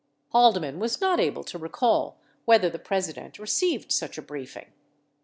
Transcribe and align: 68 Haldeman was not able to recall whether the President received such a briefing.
68 0.29 0.31
Haldeman 0.31 0.79
was 0.79 0.99
not 0.99 1.19
able 1.19 1.43
to 1.43 1.59
recall 1.59 2.19
whether 2.45 2.71
the 2.71 2.79
President 2.79 3.37
received 3.37 3.91
such 3.91 4.17
a 4.17 4.21
briefing. 4.23 4.73